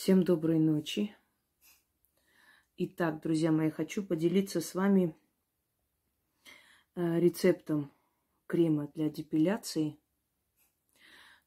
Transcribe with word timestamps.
Всем 0.00 0.22
доброй 0.22 0.60
ночи. 0.60 1.12
Итак, 2.76 3.20
друзья 3.20 3.50
мои, 3.50 3.68
хочу 3.68 4.06
поделиться 4.06 4.60
с 4.60 4.76
вами 4.76 5.12
э, 6.94 7.18
рецептом 7.18 7.92
крема 8.46 8.92
для 8.94 9.10
депиляции, 9.10 9.98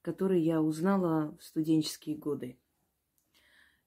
который 0.01 0.41
я 0.41 0.61
узнала 0.61 1.33
в 1.37 1.45
студенческие 1.45 2.17
годы. 2.17 2.59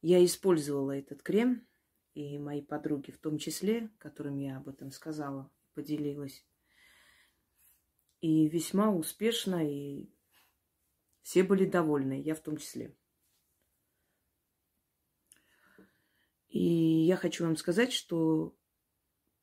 Я 0.00 0.24
использовала 0.24 0.92
этот 0.92 1.22
крем, 1.22 1.68
и 2.14 2.38
мои 2.38 2.62
подруги 2.62 3.10
в 3.10 3.18
том 3.18 3.36
числе, 3.36 3.90
которым 3.98 4.38
я 4.38 4.56
об 4.56 4.70
этом 4.70 4.92
сказала, 4.92 5.50
поделилась. 5.74 6.42
И 8.22 8.48
весьма 8.48 8.90
успешно, 8.90 9.62
и 9.62 10.08
все 11.20 11.42
были 11.42 11.66
довольны, 11.66 12.18
я 12.18 12.34
в 12.34 12.40
том 12.40 12.56
числе. 12.56 12.96
И 16.54 17.04
я 17.06 17.16
хочу 17.16 17.44
вам 17.44 17.56
сказать, 17.56 17.92
что 17.92 18.56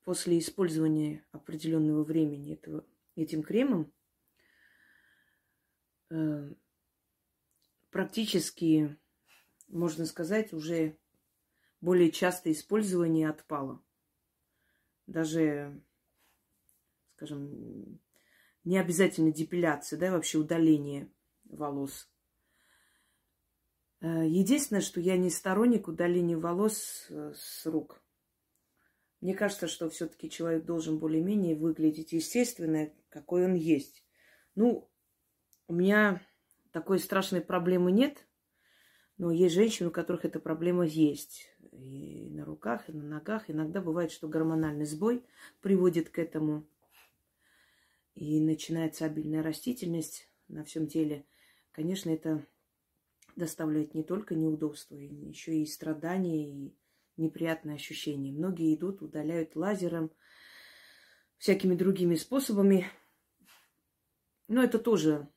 после 0.05 0.39
использования 0.39 1.25
определенного 1.33 2.05
времени 2.05 2.53
этого, 2.53 2.87
этим 3.15 3.43
кремом 3.43 3.91
э, 6.09 6.53
практически, 7.89 8.97
можно 9.67 10.05
сказать, 10.05 10.53
уже 10.53 10.97
более 11.81 12.11
частое 12.13 12.53
использование 12.53 13.29
отпало. 13.29 13.83
Даже, 15.05 15.83
скажем, 17.17 17.99
не 18.63 18.77
обязательно 18.77 19.33
депиляция, 19.33 19.99
да, 19.99 20.13
вообще 20.13 20.37
удаление 20.37 21.11
волос. 21.43 22.09
Э, 24.01 24.27
единственное, 24.27 24.81
что 24.81 24.99
я 24.99 25.15
не 25.15 25.29
сторонник 25.29 25.87
удаления 25.87 26.37
волос 26.37 27.05
э, 27.09 27.33
с 27.35 27.65
рук. 27.65 28.01
Мне 29.21 29.35
кажется, 29.35 29.67
что 29.67 29.89
все-таки 29.89 30.29
человек 30.29 30.65
должен 30.65 30.97
более-менее 30.97 31.55
выглядеть 31.55 32.11
естественно, 32.11 32.91
какой 33.09 33.45
он 33.45 33.53
есть. 33.53 34.03
Ну, 34.55 34.89
у 35.67 35.73
меня 35.73 36.21
такой 36.71 36.97
страшной 36.97 37.41
проблемы 37.41 37.91
нет, 37.91 38.25
но 39.17 39.31
есть 39.31 39.53
женщины, 39.53 39.89
у 39.89 39.91
которых 39.91 40.25
эта 40.25 40.39
проблема 40.39 40.83
есть. 40.83 41.47
И 41.71 42.27
на 42.31 42.43
руках, 42.43 42.89
и 42.89 42.93
на 42.93 43.03
ногах. 43.03 43.51
Иногда 43.51 43.79
бывает, 43.79 44.11
что 44.11 44.27
гормональный 44.27 44.85
сбой 44.85 45.23
приводит 45.61 46.09
к 46.09 46.17
этому. 46.17 46.65
И 48.15 48.39
начинается 48.41 49.05
обильная 49.05 49.43
растительность 49.43 50.27
на 50.47 50.63
всем 50.63 50.87
теле. 50.87 51.25
Конечно, 51.71 52.09
это 52.09 52.43
доставляет 53.35 53.93
не 53.93 54.03
только 54.03 54.35
неудобства, 54.35 54.95
еще 54.95 55.57
и 55.57 55.65
страдания, 55.65 56.67
и 56.67 56.75
неприятные 57.17 57.75
ощущения. 57.75 58.31
Многие 58.31 58.75
идут, 58.75 59.01
удаляют 59.01 59.55
лазером, 59.55 60.11
всякими 61.37 61.75
другими 61.75 62.15
способами. 62.15 62.87
Но 64.47 64.63
это 64.63 64.79
тоже, 64.79 65.27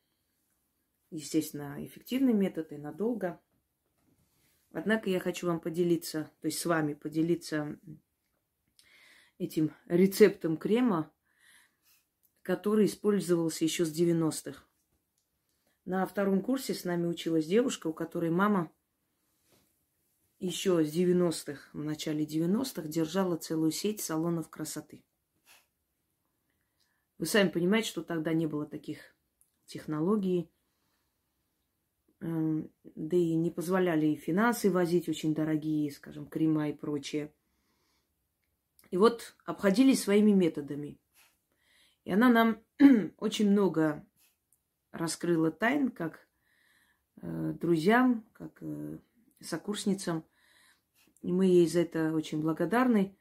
естественно, 1.11 1.77
эффективный 1.85 2.33
метод 2.33 2.73
и 2.73 2.77
надолго. 2.77 3.41
Однако 4.73 5.09
я 5.09 5.21
хочу 5.21 5.47
вам 5.47 5.61
поделиться, 5.61 6.31
то 6.41 6.47
есть 6.47 6.59
с 6.59 6.67
вами 6.67 6.95
поделиться 6.95 7.79
этим 9.39 9.73
рецептом 9.87 10.57
крема, 10.57 11.13
который 12.43 12.87
использовался 12.87 13.65
еще 13.65 13.85
с 13.85 13.99
90-х. 13.99 14.65
На 15.85 16.07
втором 16.07 16.41
курсе 16.41 16.73
с 16.73 16.85
нами 16.85 17.07
училась 17.07 17.47
девушка, 17.47 17.89
у 17.89 17.93
которой 17.93 18.31
мама 18.31 18.73
еще 20.39 20.83
с 20.83 20.95
90-х, 20.95 21.71
в 21.73 21.85
начале 21.85 22.25
90-х, 22.25 22.89
держала 22.89 23.37
целую 23.37 23.71
сеть 23.71 24.01
салонов 24.01 24.49
красоты. 24.49 25.05
Вы 27.19 27.27
сами 27.27 27.49
понимаете, 27.49 27.89
что 27.89 28.03
тогда 28.03 28.33
не 28.33 28.47
было 28.47 28.67
таких 28.67 29.15
технологий, 29.67 30.51
эм, 32.21 32.71
да 32.83 33.17
и 33.17 33.35
не 33.35 33.51
позволяли 33.51 34.07
и 34.07 34.17
финансы 34.17 34.71
возить 34.71 35.09
очень 35.09 35.35
дорогие, 35.35 35.91
скажем, 35.93 36.27
крема 36.27 36.71
и 36.71 36.73
прочее. 36.73 37.33
И 38.91 38.97
вот 38.97 39.37
обходились 39.45 40.03
своими 40.03 40.33
методами. 40.33 40.99
И 42.05 42.13
она 42.13 42.29
нам 42.31 42.63
очень 43.19 43.51
много 43.51 44.07
раскрыла 44.95 45.51
тайн 45.51 45.91
как 45.91 46.27
э, 47.21 47.55
друзьям, 47.61 48.25
как 48.33 48.57
э, 48.61 48.99
сокурсницам. 49.41 50.25
И 51.23 51.33
мы 51.33 51.47
ей 51.47 51.67
за 51.67 51.81
это 51.81 52.13
очень 52.13 52.41
благодарны. 52.41 53.17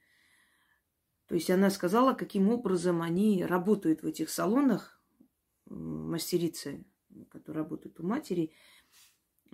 То 1.27 1.35
есть 1.35 1.49
она 1.49 1.69
сказала, 1.69 2.13
каким 2.13 2.49
образом 2.49 3.01
они 3.01 3.43
работают 3.43 4.03
в 4.03 4.07
этих 4.07 4.29
салонах, 4.29 5.01
мастерицы, 5.65 6.85
которые 7.29 7.63
работают 7.63 7.99
у 7.99 8.03
матери. 8.03 8.53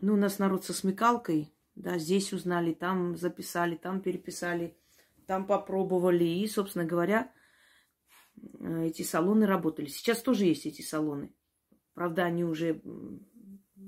Ну, 0.02 0.13
у 0.13 0.18
нас 0.18 0.40
народ 0.40 0.66
со 0.66 0.74
смекалкой, 0.74 1.53
да, 1.75 1.97
здесь 1.97 2.34
узнали, 2.34 2.74
там 2.74 3.16
записали, 3.16 3.75
там 3.75 4.02
переписали, 4.02 4.78
там 5.25 5.46
попробовали. 5.46 6.25
И, 6.25 6.47
собственно 6.47 6.85
говоря, 6.85 7.31
э, 8.59 8.88
эти 8.88 9.03
салоны 9.03 9.46
работали. 9.46 9.88
Сейчас 9.88 10.22
тоже 10.22 10.46
есть 10.46 10.66
эти 10.66 10.81
салоны. 10.81 11.34
Правда, 11.99 12.23
они 12.23 12.45
уже, 12.45 12.81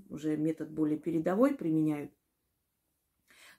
уже 0.10 0.36
метод 0.36 0.70
более 0.70 1.00
передовой 1.00 1.56
применяют. 1.56 2.12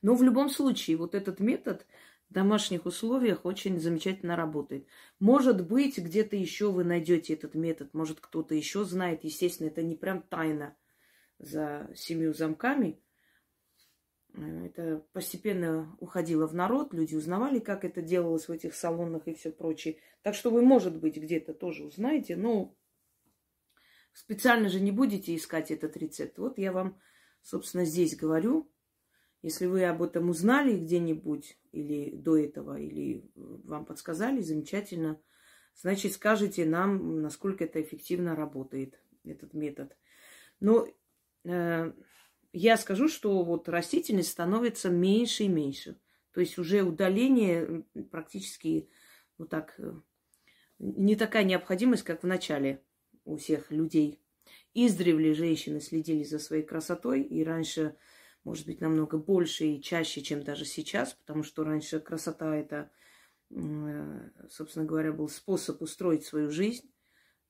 Но 0.03 0.15
в 0.15 0.23
любом 0.23 0.51
случае, 0.51 0.99
вот 0.99 1.15
этот 1.15 1.41
метод 1.41 1.87
в 2.29 2.35
домашних 2.35 2.85
условиях 2.85 3.47
очень 3.47 3.81
замечательно 3.81 4.37
работает. 4.37 4.87
Может 5.21 5.67
быть, 5.67 5.97
где-то 5.97 6.37
еще 6.37 6.71
вы 6.71 6.85
найдете 6.85 7.33
этот 7.33 7.55
метод, 7.55 7.95
может, 7.95 8.21
кто-то 8.21 8.55
еще 8.55 8.85
знает. 8.85 9.25
Естественно, 9.25 9.69
это 9.69 9.83
не 9.83 9.97
прям 9.97 10.21
тайна 10.21 10.77
за 11.39 11.89
семью 11.95 12.35
замками. 12.35 13.01
Это 14.35 15.03
постепенно 15.15 15.97
уходило 15.99 16.47
в 16.47 16.55
народ, 16.55 16.93
люди 16.93 17.15
узнавали, 17.15 17.59
как 17.59 17.87
это 17.87 18.03
делалось 18.03 18.49
в 18.49 18.53
этих 18.53 18.75
салонах 18.75 19.27
и 19.29 19.33
все 19.33 19.51
прочее. 19.51 19.97
Так 20.21 20.35
что 20.35 20.51
вы, 20.51 20.61
может 20.61 20.99
быть, 20.99 21.17
где-то 21.17 21.55
тоже 21.55 21.87
узнаете, 21.87 22.37
но 22.37 22.77
Специально 24.13 24.69
же 24.69 24.81
не 24.81 24.93
будете 24.93 25.35
искать 25.35 25.71
этот 25.71 25.97
рецепт. 25.97 26.39
Вот 26.39 26.59
я 26.59 26.73
вам, 26.73 27.01
собственно, 27.43 27.85
здесь 27.85 28.17
говорю. 28.17 28.71
Если 29.41 29.67
вы 29.67 29.85
об 29.85 30.03
этом 30.03 30.29
узнали 30.29 30.79
где-нибудь 30.79 31.59
или 31.73 32.15
до 32.15 32.37
этого, 32.37 32.79
или 32.79 33.29
вам 33.35 33.85
подсказали, 33.85 34.41
замечательно. 34.41 35.21
Значит, 35.75 36.13
скажите 36.13 36.65
нам, 36.65 37.23
насколько 37.23 37.65
это 37.65 37.83
эффективно 37.83 38.37
работает, 38.37 39.01
этот 39.25 39.55
метод. 39.55 39.97
Но 40.61 40.87
э, 41.45 41.93
я 42.53 42.77
скажу, 42.77 43.09
что 43.09 43.43
вот 43.43 43.69
растительность 43.69 44.31
становится 44.31 44.91
меньше 44.91 45.45
и 45.45 45.49
меньше. 45.49 45.99
То 46.33 46.41
есть 46.41 46.59
уже 46.59 46.83
удаление 46.83 47.85
практически 48.11 48.89
вот 49.39 49.49
так, 49.49 49.75
э, 49.79 49.93
не 50.79 51.17
такая 51.17 51.45
необходимость, 51.45 52.05
как 52.05 52.23
в 52.23 52.27
начале 52.27 52.85
у 53.25 53.37
всех 53.37 53.71
людей. 53.71 54.21
Издревле 54.75 55.35
женщины 55.35 55.81
следили 55.81 56.25
за 56.25 56.39
своей 56.39 56.63
красотой, 56.63 57.23
и 57.23 57.45
раньше, 57.45 57.97
может 58.45 58.67
быть, 58.67 58.81
намного 58.81 59.19
больше 59.19 59.67
и 59.67 59.83
чаще, 59.83 60.23
чем 60.23 60.43
даже 60.43 60.65
сейчас, 60.65 61.15
потому 61.15 61.43
что 61.43 61.65
раньше 61.65 62.01
красота 62.01 62.57
это, 62.57 62.91
собственно 64.51 64.85
говоря, 64.85 65.13
был 65.13 65.29
способ 65.29 65.83
устроить 65.83 66.25
свою 66.25 66.51
жизнь. 66.51 66.93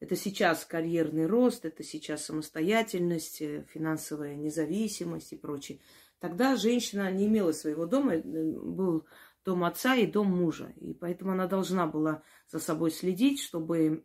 Это 0.03 0.17
сейчас 0.17 0.65
карьерный 0.65 1.27
рост, 1.27 1.65
это 1.65 1.85
сейчас 1.85 2.25
самостоятельность, 2.25 3.41
э, 3.41 3.65
финансовая 3.73 4.35
независимость 4.35 5.33
и 5.33 5.37
прочее. 5.37 5.79
Тогда 6.19 6.57
женщина 6.57 7.09
не 7.13 7.27
имела 7.27 7.53
своего 7.53 7.87
дома, 7.87 8.17
э, 8.17 8.23
был 8.23 9.07
дом 9.45 9.63
отца 9.63 9.95
и 9.95 10.07
дом 10.07 10.27
мужа. 10.27 10.73
И 10.81 10.93
поэтому 10.93 11.31
она 11.31 11.47
должна 11.47 11.87
была 11.87 12.25
за 12.49 12.59
собой 12.59 12.91
следить, 12.91 13.41
чтобы 13.41 14.05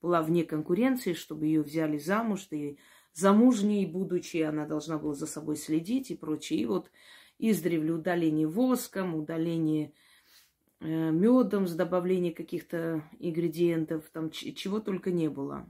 была 0.00 0.22
вне 0.22 0.44
конкуренции, 0.44 1.12
чтобы 1.12 1.46
ее 1.46 1.62
взяли 1.62 1.98
замуж, 1.98 2.48
и 2.50 2.78
замужней 3.12 3.86
будучи, 3.86 4.38
она 4.38 4.66
должна 4.66 4.98
была 4.98 5.14
за 5.14 5.26
собой 5.26 5.56
следить 5.56 6.10
и 6.10 6.16
прочее. 6.16 6.60
И 6.60 6.66
вот 6.66 6.90
издревле 7.38 7.92
удаление 7.92 8.46
воском, 8.46 9.14
удаление 9.14 9.92
э, 10.80 11.10
медом 11.10 11.66
с 11.66 11.74
добавлением 11.74 12.34
каких-то 12.34 13.02
ингредиентов, 13.18 14.08
там 14.12 14.30
чего 14.30 14.80
только 14.80 15.10
не 15.10 15.28
было. 15.28 15.66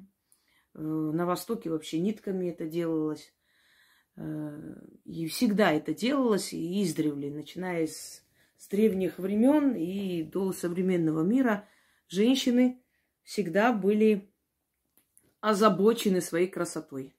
Э, 0.75 0.80
на 0.80 1.26
Востоке 1.26 1.70
вообще 1.70 1.98
нитками 1.98 2.50
это 2.50 2.66
делалось. 2.66 3.32
Э, 4.16 4.80
и 5.04 5.26
всегда 5.26 5.72
это 5.72 5.94
делалось, 5.94 6.52
и 6.52 6.82
издревле, 6.82 7.30
начиная 7.30 7.86
с, 7.86 8.25
с 8.56 8.69
древних 8.69 9.19
времен 9.19 9.75
и 9.75 10.22
до 10.22 10.52
современного 10.52 11.22
мира, 11.22 11.66
женщины 12.08 12.82
всегда 13.28 13.75
были 13.75 14.32
озабочены 15.40 16.22
своей 16.22 16.48
красотой. 16.48 17.14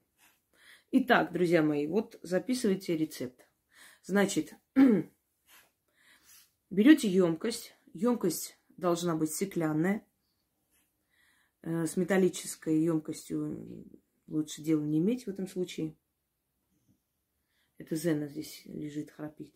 Итак, 0.90 1.32
друзья 1.32 1.62
мои, 1.62 1.86
вот 1.86 2.18
записывайте 2.24 2.98
рецепт. 2.98 3.48
Значит, 4.02 4.56
берете 6.72 7.08
емкость. 7.08 7.76
Емкость 7.94 8.58
должна 8.70 9.16
быть 9.16 9.32
стеклянная. 9.32 10.04
Э, 11.62 11.86
с 11.86 11.96
металлической 11.96 12.82
емкостью 12.82 13.86
лучше 14.26 14.64
дело 14.64 14.82
не 14.82 14.98
иметь 14.98 15.26
в 15.26 15.30
этом 15.30 15.48
случае. 15.48 15.96
Это 17.78 17.96
Зена 17.96 18.28
здесь 18.28 18.64
лежит, 18.66 19.12
храпит. 19.12 19.54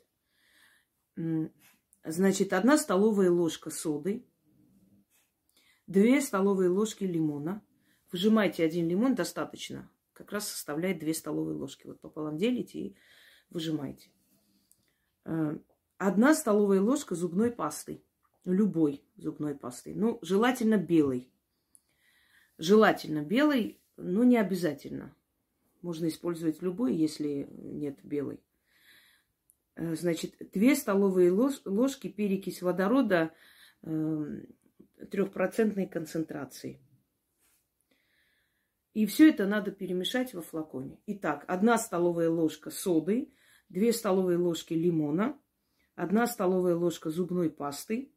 Значит, 2.03 2.53
одна 2.53 2.77
столовая 2.77 3.31
ложка 3.31 3.71
соды, 3.71 4.23
две 5.88 6.21
столовые 6.21 6.69
ложки 6.69 7.03
лимона. 7.03 7.62
Выжимайте 8.12 8.63
один 8.63 8.88
лимон, 8.88 9.15
достаточно. 9.15 9.89
Как 10.13 10.31
раз 10.31 10.47
составляет 10.47 11.00
две 11.00 11.13
столовые 11.13 11.56
ложки. 11.56 11.88
Вот 11.88 12.00
пополам 12.00 12.38
делите 12.38 12.80
и 12.80 12.95
выжимайте. 13.50 14.09
Э, 15.25 15.57
одна 15.97 16.35
столовая 16.35 16.81
ложка 16.81 17.15
зубной 17.15 17.51
пасты. 17.51 18.03
Любой 18.45 19.03
зубной 19.15 19.56
пасты. 19.56 19.94
Ну, 19.95 20.19
желательно 20.21 20.77
белой. 20.77 21.31
Желательно 22.57 23.24
белой, 23.24 23.79
но 23.97 24.24
не 24.24 24.38
обязательно. 24.38 25.15
Можно 25.81 26.07
использовать 26.07 26.62
любой, 26.62 26.95
если 26.95 27.47
нет 27.51 28.00
белой. 28.03 28.39
Э, 29.75 29.95
значит, 29.95 30.36
две 30.53 30.75
столовые 30.75 31.31
ложки 31.31 32.07
перекись 32.09 32.62
водорода 32.62 33.33
эм, 33.81 34.45
трехпроцентной 35.05 35.88
концентрации. 35.88 36.79
И 38.94 39.05
все 39.05 39.29
это 39.29 39.47
надо 39.47 39.71
перемешать 39.71 40.33
во 40.33 40.41
флаконе. 40.41 41.00
Итак, 41.07 41.45
одна 41.47 41.77
столовая 41.77 42.29
ложка 42.29 42.69
соды, 42.69 43.33
две 43.69 43.91
столовые 43.91 44.38
ложки 44.38 44.73
лимона, 44.73 45.39
одна 45.95 46.27
столовая 46.27 46.75
ложка 46.75 47.09
зубной 47.09 47.50
пасты 47.50 48.13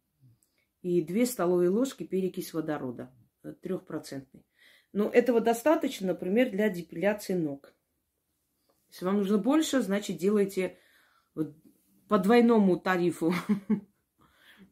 и 0.83 1.01
две 1.03 1.25
столовые 1.25 1.71
ложки 1.71 2.05
перекись 2.05 2.53
водорода 2.53 3.11
э, 3.43 3.53
трехпроцентной. 3.53 4.45
Но 4.93 5.09
этого 5.09 5.41
достаточно, 5.41 6.09
например, 6.09 6.51
для 6.51 6.69
депиляции 6.69 7.35
ног. 7.35 7.75
Если 8.89 9.05
вам 9.05 9.19
нужно 9.19 9.39
больше, 9.39 9.81
значит, 9.81 10.19
делайте 10.19 10.79
по 12.09 12.19
двойному 12.19 12.79
тарифу. 12.79 13.35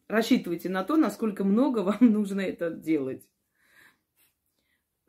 Рассчитывайте 0.08 0.68
на 0.68 0.84
то, 0.84 0.96
насколько 0.96 1.44
много 1.44 1.80
вам 1.80 1.98
нужно 2.00 2.40
это 2.40 2.70
делать. 2.70 3.26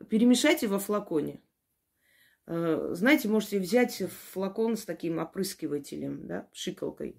Перемешайте 0.08 0.68
во 0.68 0.78
флаконе. 0.78 1.40
Э, 2.46 2.90
знаете, 2.92 3.28
можете 3.28 3.58
взять 3.58 4.02
флакон 4.32 4.76
с 4.76 4.84
таким 4.84 5.18
опрыскивателем, 5.18 6.26
да, 6.26 6.48
пшикалкой, 6.52 7.16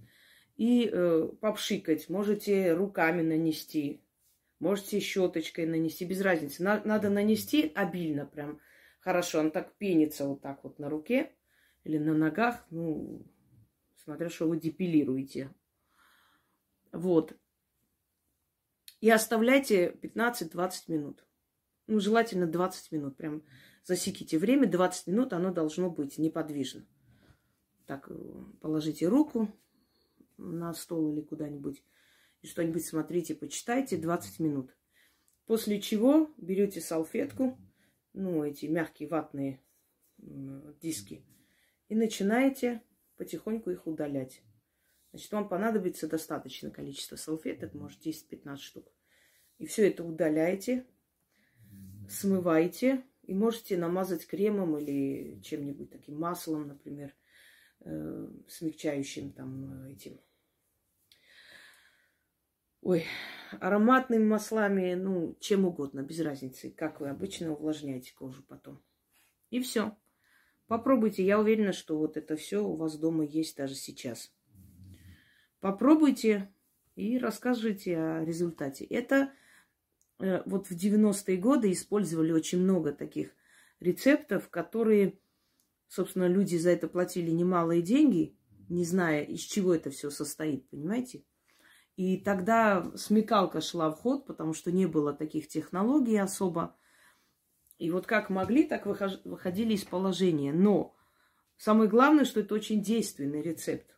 и 0.55 0.89
э, 0.91 1.29
попшикать. 1.41 2.09
Можете 2.09 2.73
руками 2.73 3.21
нанести, 3.21 4.01
можете 4.59 4.99
щеточкой 4.99 5.65
нанести, 5.65 6.05
без 6.05 6.21
разницы. 6.21 6.63
На, 6.63 6.81
надо 6.83 7.09
нанести 7.09 7.71
обильно, 7.75 8.25
прям 8.25 8.59
хорошо. 9.01 9.39
Он 9.39 9.51
так 9.51 9.73
пенится 9.75 10.25
вот 10.27 10.41
так 10.41 10.63
вот 10.63 10.79
на 10.79 10.89
руке 10.89 11.31
или 11.83 11.97
на 11.97 12.13
ногах. 12.13 12.65
Ну, 12.71 13.25
смотря 13.95 14.29
что 14.29 14.47
вы 14.47 14.57
депилируете. 14.57 15.53
Вот. 16.91 17.37
И 18.99 19.09
оставляйте 19.09 19.97
15-20 20.01 20.71
минут. 20.87 21.25
Ну, 21.87 21.99
желательно 21.99 22.47
20 22.47 22.91
минут. 22.91 23.17
Прям 23.17 23.43
засеките 23.83 24.37
время, 24.37 24.67
20 24.67 25.07
минут 25.07 25.33
оно 25.33 25.53
должно 25.53 25.89
быть 25.89 26.17
неподвижно. 26.17 26.85
Так, 27.85 28.09
э, 28.09 28.15
положите 28.59 29.07
руку 29.07 29.49
на 30.37 30.73
стол 30.73 31.13
или 31.13 31.21
куда-нибудь. 31.21 31.83
И 32.41 32.47
что-нибудь 32.47 32.85
смотрите, 32.85 33.35
почитайте 33.35 33.97
20 33.97 34.39
минут. 34.39 34.75
После 35.45 35.79
чего 35.79 36.29
берете 36.37 36.81
салфетку, 36.81 37.57
ну, 38.13 38.43
эти 38.43 38.65
мягкие 38.65 39.07
ватные 39.07 39.61
диски, 40.17 41.23
и 41.87 41.95
начинаете 41.95 42.81
потихоньку 43.15 43.69
их 43.69 43.87
удалять. 43.87 44.41
Значит, 45.11 45.31
вам 45.31 45.47
понадобится 45.47 46.07
достаточное 46.07 46.71
количество 46.71 47.15
салфеток, 47.15 47.73
может 47.73 48.05
10-15 48.05 48.57
штук. 48.57 48.91
И 49.57 49.65
все 49.65 49.87
это 49.87 50.03
удаляете, 50.03 50.85
смываете, 52.09 53.03
и 53.23 53.33
можете 53.33 53.77
намазать 53.77 54.25
кремом 54.25 54.77
или 54.77 55.41
чем-нибудь 55.41 55.89
таким 55.89 56.19
маслом, 56.19 56.67
например, 56.67 57.13
э, 57.81 58.29
смягчающим 58.47 59.33
там 59.33 59.85
этим. 59.87 60.19
Ой, 62.81 63.05
ароматными 63.59 64.23
маслами, 64.23 64.93
ну, 64.93 65.35
чем 65.39 65.65
угодно, 65.65 66.01
без 66.03 66.19
разницы, 66.21 66.69
как 66.71 67.01
вы 67.01 67.09
обычно 67.09 67.51
увлажняете 67.51 68.13
кожу 68.13 68.43
потом. 68.43 68.81
И 69.49 69.59
все. 69.61 69.97
Попробуйте, 70.67 71.25
я 71.25 71.39
уверена, 71.39 71.73
что 71.73 71.97
вот 71.97 72.17
это 72.17 72.35
все 72.35 72.63
у 72.63 72.75
вас 72.75 72.97
дома 72.97 73.25
есть 73.25 73.57
даже 73.57 73.75
сейчас. 73.75 74.31
Попробуйте 75.59 76.53
и 76.95 77.17
рассказывайте 77.17 77.97
о 77.97 78.25
результате. 78.25 78.85
Это 78.85 79.31
э, 80.19 80.41
вот 80.45 80.67
в 80.67 80.71
90-е 80.71 81.37
годы 81.37 81.71
использовали 81.71 82.31
очень 82.31 82.59
много 82.59 82.91
таких 82.91 83.29
рецептов, 83.79 84.49
которые, 84.49 85.19
собственно, 85.87 86.27
люди 86.27 86.57
за 86.57 86.71
это 86.71 86.87
платили 86.87 87.31
немалые 87.31 87.81
деньги, 87.81 88.35
не 88.69 88.83
зная, 88.83 89.23
из 89.23 89.41
чего 89.41 89.73
это 89.73 89.89
все 89.89 90.09
состоит, 90.09 90.69
понимаете? 90.69 91.23
И 91.95 92.17
тогда 92.17 92.91
смекалка 92.95 93.59
шла 93.59 93.89
в 93.89 93.95
ход, 93.95 94.27
потому 94.27 94.53
что 94.53 94.71
не 94.71 94.85
было 94.85 95.13
таких 95.13 95.47
технологий 95.47 96.17
особо. 96.17 96.75
И 97.79 97.89
вот 97.89 98.05
как 98.05 98.29
могли, 98.29 98.63
так 98.63 98.85
выходили 98.85 99.73
из 99.73 99.83
положения. 99.83 100.53
Но 100.53 100.95
самое 101.57 101.89
главное, 101.89 102.25
что 102.25 102.41
это 102.41 102.53
очень 102.53 102.83
действенный 102.83 103.41
рецепт. 103.41 103.96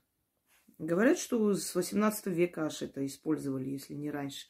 Говорят, 0.79 1.19
что 1.19 1.53
с 1.53 1.75
18 1.75 2.27
века 2.27 2.65
аж 2.65 2.81
это 2.81 3.05
использовали, 3.05 3.69
если 3.69 3.93
не 3.93 4.09
раньше. 4.09 4.47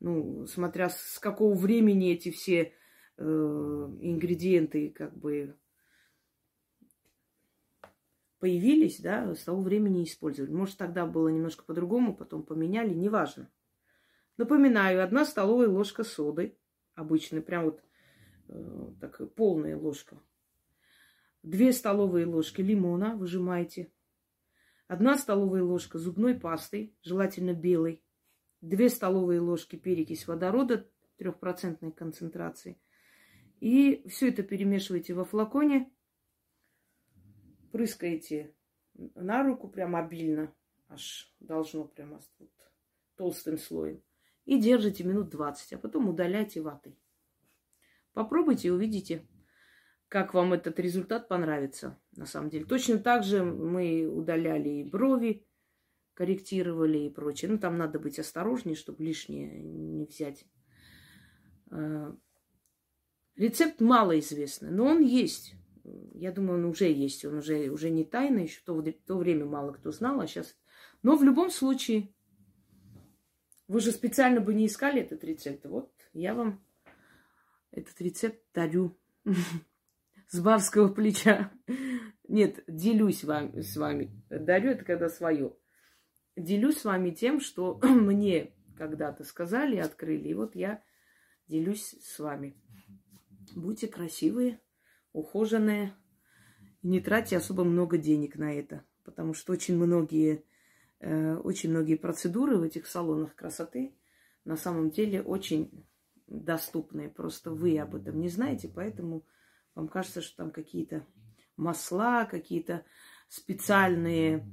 Ну, 0.00 0.46
смотря 0.46 0.88
с 0.88 1.18
какого 1.18 1.54
времени 1.54 2.12
эти 2.12 2.30
все 2.30 2.72
э, 3.18 3.22
ингредиенты 3.22 4.88
как 4.90 5.14
бы 5.16 5.56
появились, 8.38 9.00
да, 9.00 9.34
с 9.34 9.44
того 9.44 9.60
времени 9.60 10.04
использовали. 10.04 10.50
Может, 10.52 10.78
тогда 10.78 11.04
было 11.04 11.28
немножко 11.28 11.64
по-другому, 11.64 12.16
потом 12.16 12.42
поменяли, 12.42 12.94
неважно. 12.94 13.50
Напоминаю, 14.38 15.04
одна 15.04 15.26
столовая 15.26 15.68
ложка 15.68 16.02
соды, 16.02 16.56
обычной, 16.94 17.42
прям 17.42 17.64
вот 17.66 17.82
Э, 18.52 18.92
так, 19.00 19.34
полная 19.34 19.76
ложка. 19.76 20.20
Две 21.42 21.72
столовые 21.72 22.26
ложки 22.26 22.60
лимона 22.60 23.16
выжимаете. 23.16 23.90
Одна 24.92 25.16
столовая 25.16 25.62
ложка 25.62 25.98
зубной 25.98 26.34
пасты, 26.34 26.94
желательно 27.00 27.54
белой. 27.54 28.04
Две 28.60 28.90
столовые 28.90 29.40
ложки 29.40 29.76
перекись 29.76 30.26
водорода 30.26 30.86
трехпроцентной 31.16 31.92
концентрации. 31.92 32.78
И 33.58 34.06
все 34.06 34.28
это 34.28 34.42
перемешиваете 34.42 35.14
во 35.14 35.24
флаконе. 35.24 35.90
Прыскаете 37.70 38.54
на 38.92 39.42
руку 39.42 39.66
прям 39.66 39.96
обильно. 39.96 40.54
Аж 40.88 41.34
должно 41.40 41.86
прямо 41.86 42.20
вот, 42.38 42.50
толстым 43.16 43.56
слоем. 43.56 44.02
И 44.44 44.60
держите 44.60 45.04
минут 45.04 45.30
20, 45.30 45.72
а 45.72 45.78
потом 45.78 46.10
удаляйте 46.10 46.60
ватой. 46.60 46.98
Попробуйте 48.12 48.68
и 48.68 48.70
увидите, 48.70 49.26
как 50.12 50.34
вам 50.34 50.52
этот 50.52 50.78
результат 50.78 51.26
понравится, 51.26 51.98
на 52.16 52.26
самом 52.26 52.50
деле. 52.50 52.66
Точно 52.66 52.98
так 52.98 53.24
же 53.24 53.42
мы 53.42 54.06
удаляли 54.06 54.68
и 54.68 54.84
брови, 54.84 55.46
корректировали 56.12 56.98
и 56.98 57.08
прочее. 57.08 57.50
Ну, 57.50 57.56
там 57.56 57.78
надо 57.78 57.98
быть 57.98 58.18
осторожнее, 58.18 58.76
чтобы 58.76 59.02
лишнее 59.02 59.62
не 59.62 60.04
взять. 60.04 60.44
А, 61.70 62.14
рецепт 63.36 63.80
малоизвестный, 63.80 64.70
но 64.70 64.84
он 64.84 65.00
есть. 65.00 65.54
Я 66.12 66.30
думаю, 66.30 66.58
он 66.58 66.66
уже 66.66 66.92
есть. 66.92 67.24
Он 67.24 67.38
уже, 67.38 67.70
уже 67.70 67.88
не 67.88 68.04
тайна. 68.04 68.40
Еще 68.40 68.60
в 68.60 68.64
то, 68.64 68.82
то 68.82 69.16
время 69.16 69.46
мало 69.46 69.72
кто 69.72 69.92
знал, 69.92 70.20
а 70.20 70.26
сейчас... 70.26 70.54
Но 71.02 71.16
в 71.16 71.24
любом 71.24 71.50
случае, 71.50 72.14
вы 73.66 73.80
же 73.80 73.92
специально 73.92 74.42
бы 74.42 74.52
не 74.52 74.66
искали 74.66 75.00
этот 75.00 75.24
рецепт. 75.24 75.64
Вот 75.64 75.90
я 76.12 76.34
вам 76.34 76.62
этот 77.70 77.98
рецепт 78.02 78.44
дарю 78.52 78.94
с 80.32 80.40
барского 80.40 80.88
плеча. 80.88 81.52
Нет, 82.26 82.64
делюсь 82.66 83.22
вам, 83.22 83.54
с 83.54 83.76
вами. 83.76 84.10
Дарю 84.30 84.70
это 84.70 84.84
когда 84.84 85.10
свое. 85.10 85.54
Делюсь 86.36 86.78
с 86.78 86.84
вами 86.86 87.10
тем, 87.10 87.38
что 87.38 87.78
мне 87.82 88.54
когда-то 88.76 89.24
сказали, 89.24 89.76
открыли. 89.76 90.28
И 90.28 90.34
вот 90.34 90.56
я 90.56 90.82
делюсь 91.48 91.94
с 92.02 92.18
вами. 92.18 92.56
Будьте 93.54 93.88
красивые, 93.88 94.58
ухоженные. 95.12 95.94
И 96.80 96.88
не 96.88 97.00
тратьте 97.00 97.36
особо 97.36 97.62
много 97.64 97.98
денег 97.98 98.36
на 98.36 98.54
это. 98.54 98.84
потому 99.04 99.34
что 99.34 99.52
очень 99.52 99.76
многие, 99.76 100.46
э, 101.00 101.34
очень 101.36 101.68
многие 101.68 101.96
процедуры 101.96 102.56
в 102.56 102.62
этих 102.62 102.86
салонах 102.86 103.34
красоты 103.34 103.94
на 104.46 104.56
самом 104.56 104.90
деле 104.90 105.20
очень 105.20 105.86
доступные. 106.26 107.10
Просто 107.10 107.50
вы 107.50 107.78
об 107.78 107.94
этом 107.94 108.18
не 108.18 108.28
знаете, 108.28 108.72
поэтому 108.74 109.26
вам 109.74 109.88
кажется, 109.88 110.20
что 110.20 110.38
там 110.38 110.50
какие-то 110.50 111.06
масла, 111.56 112.24
какие-то 112.24 112.84
специальные 113.28 114.46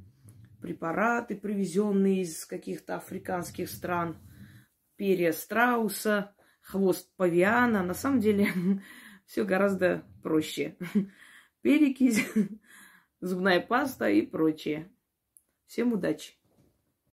препараты, 0.61 1.35
привезенные 1.35 2.21
из 2.21 2.45
каких-то 2.45 2.95
африканских 2.95 3.69
стран, 3.69 4.17
перья 4.95 5.31
страуса, 5.31 6.35
хвост 6.61 7.13
павиана. 7.15 7.83
На 7.83 7.93
самом 7.93 8.19
деле 8.19 8.47
все 9.25 9.43
гораздо 9.45 10.03
проще. 10.23 10.77
Перекись, 11.61 12.25
зубная 13.19 13.59
паста 13.59 14.09
и 14.09 14.21
прочее. 14.21 14.91
Всем 15.65 15.93
удачи! 15.93 16.38